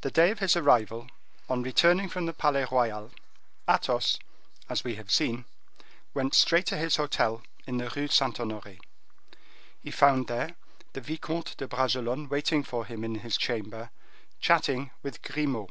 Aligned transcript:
The 0.00 0.10
day 0.10 0.32
of 0.32 0.40
his 0.40 0.56
arrival, 0.56 1.06
on 1.48 1.62
returning 1.62 2.08
from 2.08 2.26
the 2.26 2.32
Palais 2.32 2.66
Royal, 2.72 3.12
Athos, 3.68 4.18
as 4.68 4.82
we 4.82 4.96
have 4.96 5.12
seen, 5.12 5.44
went 6.12 6.34
straight 6.34 6.66
to 6.66 6.76
his 6.76 6.96
hotel 6.96 7.42
in 7.64 7.76
the 7.76 7.88
Rue 7.94 8.08
Saint 8.08 8.40
Honore. 8.40 8.78
He 9.80 9.90
there 9.90 9.92
found 9.92 10.26
the 10.26 10.56
Vicomte 11.00 11.56
de 11.56 11.68
Bragelonne 11.68 12.28
waiting 12.30 12.64
for 12.64 12.84
him 12.84 13.04
in 13.04 13.20
his 13.20 13.36
chamber, 13.36 13.90
chatting 14.40 14.90
with 15.04 15.22
Grimaud. 15.22 15.70